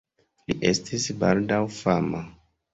[0.51, 2.27] Li estis baldaŭ fama.